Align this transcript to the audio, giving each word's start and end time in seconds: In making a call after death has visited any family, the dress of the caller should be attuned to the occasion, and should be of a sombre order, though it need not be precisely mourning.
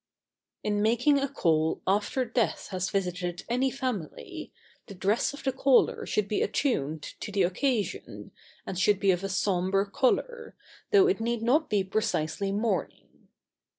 In 0.63 0.81
making 0.81 1.19
a 1.19 1.27
call 1.29 1.79
after 1.85 2.25
death 2.25 2.69
has 2.71 2.89
visited 2.89 3.45
any 3.47 3.69
family, 3.69 4.51
the 4.87 4.95
dress 4.95 5.31
of 5.31 5.43
the 5.43 5.51
caller 5.51 6.07
should 6.07 6.27
be 6.27 6.41
attuned 6.41 7.03
to 7.03 7.31
the 7.31 7.43
occasion, 7.43 8.31
and 8.65 8.79
should 8.79 8.99
be 8.99 9.11
of 9.11 9.23
a 9.23 9.29
sombre 9.29 9.91
order, 10.01 10.55
though 10.89 11.05
it 11.05 11.19
need 11.19 11.43
not 11.43 11.69
be 11.69 11.83
precisely 11.83 12.51
mourning. 12.51 13.27